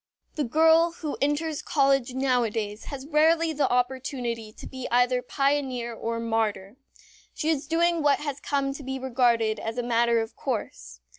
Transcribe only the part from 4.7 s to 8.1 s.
either pioneer or martyr. She is doing